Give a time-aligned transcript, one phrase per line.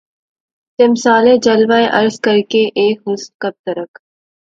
[0.79, 2.37] تمثالِ جلوہ عرض کر
[2.77, 3.31] اے حسن!
[3.41, 3.91] کب تلک